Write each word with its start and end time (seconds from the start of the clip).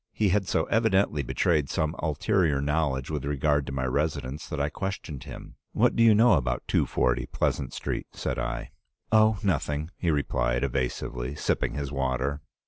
He 0.13 0.29
had 0.29 0.47
so 0.47 0.63
evidently 0.63 1.21
betrayed 1.21 1.69
some 1.69 1.95
ulterior 1.99 2.59
knowledge 2.59 3.11
with 3.11 3.23
regard 3.23 3.67
to 3.67 3.71
my 3.71 3.85
residence 3.85 4.47
that 4.49 4.59
I 4.59 4.67
questioned 4.69 5.25
him. 5.25 5.57
"'What 5.73 5.95
do 5.95 6.01
you 6.01 6.15
know 6.15 6.33
about 6.33 6.63
240 6.69 7.27
Pleasant 7.27 7.71
Street?' 7.71 8.07
said 8.11 8.39
I. 8.39 8.71
"'Oh, 9.11 9.37
nothing,' 9.43 9.91
he 9.97 10.09
replied, 10.09 10.63
evasively, 10.63 11.35
sipping 11.35 11.75
his 11.75 11.91
water. 11.91 12.41